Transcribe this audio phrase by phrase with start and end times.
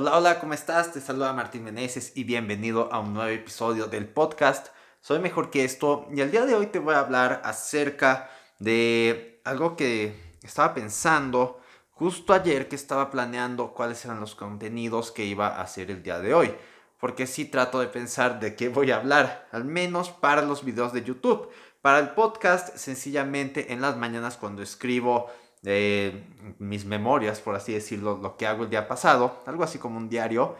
[0.00, 0.92] Hola, hola, ¿cómo estás?
[0.92, 4.68] Te saluda Martín Meneses y bienvenido a un nuevo episodio del podcast
[5.00, 8.30] Soy Mejor que esto y el día de hoy te voy a hablar acerca
[8.60, 11.58] de algo que estaba pensando
[11.90, 16.20] justo ayer que estaba planeando cuáles eran los contenidos que iba a hacer el día
[16.20, 16.54] de hoy.
[17.00, 20.92] Porque sí trato de pensar de qué voy a hablar, al menos para los videos
[20.92, 21.50] de YouTube.
[21.82, 25.28] Para el podcast, sencillamente en las mañanas cuando escribo
[25.62, 26.24] de
[26.58, 30.08] mis memorias, por así decirlo, lo que hago el día pasado, algo así como un
[30.08, 30.56] diario,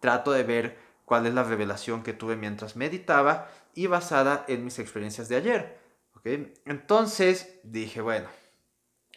[0.00, 4.78] trato de ver cuál es la revelación que tuve mientras meditaba y basada en mis
[4.78, 5.78] experiencias de ayer.
[6.14, 6.54] ¿okay?
[6.64, 8.28] Entonces dije, bueno,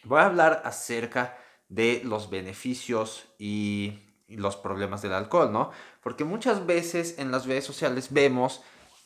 [0.04, 1.36] voy a hablar acerca
[1.68, 5.70] de los beneficios y los problemas del alcohol, ¿no?
[6.02, 8.62] Porque muchas veces en las redes sociales vemos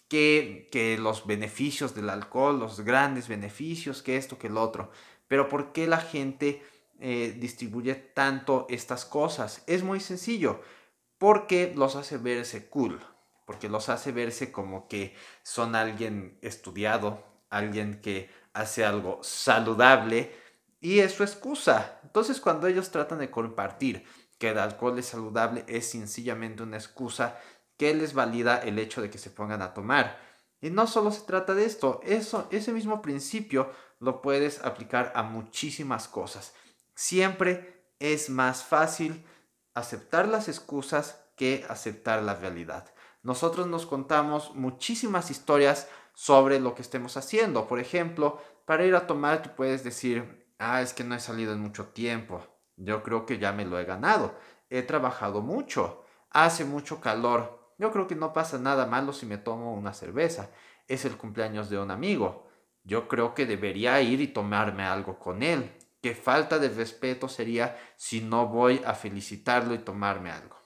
[0.08, 4.90] que, que los beneficios del alcohol, los grandes beneficios, que esto, que el otro.
[5.34, 6.62] Pero ¿por qué la gente
[7.00, 9.64] eh, distribuye tanto estas cosas?
[9.66, 10.60] Es muy sencillo,
[11.18, 13.00] porque los hace verse cool,
[13.44, 20.30] porque los hace verse como que son alguien estudiado, alguien que hace algo saludable
[20.80, 21.98] y es su excusa.
[22.04, 24.04] Entonces cuando ellos tratan de compartir
[24.38, 27.40] que el alcohol es saludable es sencillamente una excusa
[27.76, 30.16] que les valida el hecho de que se pongan a tomar.
[30.64, 33.70] Y no solo se trata de esto, eso, ese mismo principio
[34.00, 36.54] lo puedes aplicar a muchísimas cosas.
[36.94, 39.26] Siempre es más fácil
[39.74, 42.94] aceptar las excusas que aceptar la realidad.
[43.22, 47.68] Nosotros nos contamos muchísimas historias sobre lo que estemos haciendo.
[47.68, 51.52] Por ejemplo, para ir a tomar tú puedes decir, ah, es que no he salido
[51.52, 52.40] en mucho tiempo.
[52.76, 54.34] Yo creo que ya me lo he ganado.
[54.70, 56.06] He trabajado mucho.
[56.30, 57.63] Hace mucho calor.
[57.78, 60.50] Yo creo que no pasa nada malo si me tomo una cerveza.
[60.86, 62.44] Es el cumpleaños de un amigo
[62.84, 65.72] yo creo que debería ir y tomarme algo con él.
[66.02, 70.56] Qué falta de respeto sería si no voy a felicitarlo y tomarme algo.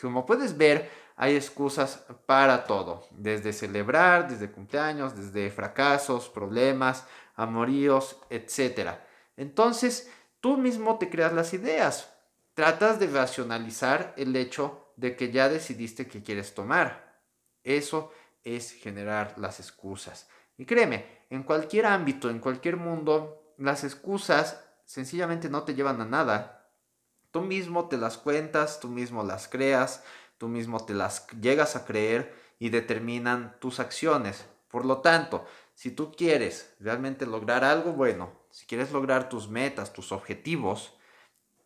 [0.00, 7.06] Como puedes ver, hay excusas para todo, desde celebrar, desde cumpleaños, desde fracasos, problemas,
[7.36, 8.96] amoríos, etc.
[9.36, 12.12] Entonces, tú mismo te creas las ideas.
[12.54, 17.20] Tratas de racionalizar el hecho de que ya decidiste que quieres tomar.
[17.64, 18.12] Eso
[18.44, 20.28] es generar las excusas.
[20.56, 26.04] Y créeme, en cualquier ámbito, en cualquier mundo, las excusas sencillamente no te llevan a
[26.04, 26.70] nada.
[27.30, 30.02] Tú mismo te las cuentas, tú mismo las creas,
[30.36, 34.44] tú mismo te las llegas a creer y determinan tus acciones.
[34.68, 39.92] Por lo tanto, si tú quieres realmente lograr algo bueno, si quieres lograr tus metas,
[39.92, 40.94] tus objetivos,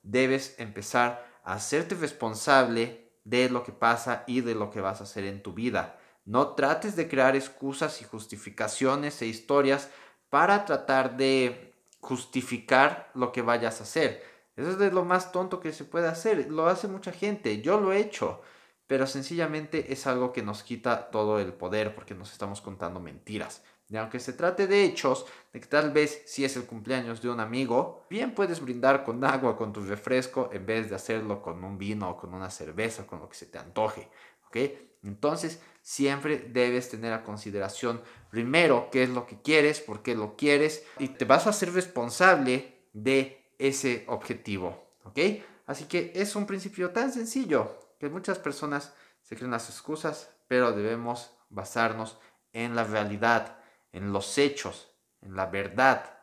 [0.03, 5.05] debes empezar a hacerte responsable de lo que pasa y de lo que vas a
[5.05, 5.99] hacer en tu vida.
[6.25, 9.91] No trates de crear excusas y justificaciones e historias
[10.31, 14.23] para tratar de justificar lo que vayas a hacer.
[14.57, 16.51] Eso es de lo más tonto que se puede hacer.
[16.51, 17.61] Lo hace mucha gente.
[17.61, 18.41] Yo lo he hecho.
[18.87, 23.63] Pero sencillamente es algo que nos quita todo el poder porque nos estamos contando mentiras.
[23.99, 27.41] Aunque se trate de hechos, de que tal vez si es el cumpleaños de un
[27.41, 31.79] amigo, bien puedes brindar con agua, con tu refresco, en vez de hacerlo con un
[31.79, 34.09] vino o con una cerveza, con lo que se te antoje.
[34.47, 34.57] ¿Ok?
[35.03, 38.01] Entonces, siempre debes tener a consideración
[38.31, 41.73] primero qué es lo que quieres, por qué lo quieres y te vas a ser
[41.73, 45.19] responsable de ese objetivo, ¿ok?
[45.67, 50.73] Así que es un principio tan sencillo que muchas personas se creen las excusas, pero
[50.73, 52.19] debemos basarnos
[52.53, 53.59] en la realidad,
[53.95, 54.91] en los hechos,
[55.23, 56.19] en la verdad,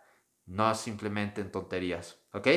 [0.46, 2.48] no simplemente en tonterías, ¿ok?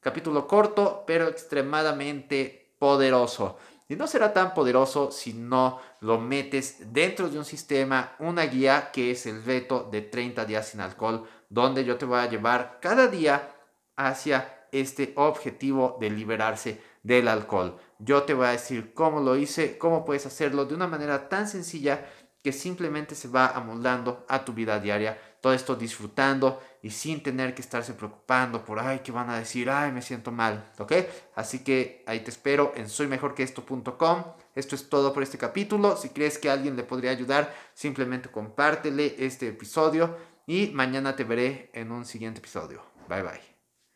[0.00, 3.58] Capítulo corto, pero extremadamente poderoso.
[3.88, 8.90] Y no será tan poderoso si no lo metes dentro de un sistema, una guía
[8.92, 12.78] que es el reto de 30 días sin alcohol, donde yo te voy a llevar
[12.80, 13.56] cada día
[13.96, 17.78] hacia este objetivo de liberarse del alcohol.
[17.98, 21.48] Yo te voy a decir cómo lo hice, cómo puedes hacerlo de una manera tan
[21.48, 22.06] sencilla
[22.42, 25.18] que simplemente se va amoldando a tu vida diaria.
[25.40, 29.70] Todo esto disfrutando y sin tener que estarse preocupando por, ay, ¿qué van a decir?
[29.70, 30.92] Ay, me siento mal, ¿ok?
[31.34, 34.24] Así que ahí te espero en soymejorqueesto.com.
[34.54, 35.96] Esto es todo por este capítulo.
[35.96, 40.16] Si crees que alguien le podría ayudar, simplemente compártele este episodio
[40.46, 42.82] y mañana te veré en un siguiente episodio.
[43.08, 43.51] Bye bye.